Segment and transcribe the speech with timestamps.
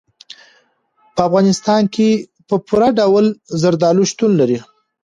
[1.15, 2.09] په افغانستان کې
[2.47, 3.25] په پوره ډول
[3.61, 4.59] زردالو شتون لري.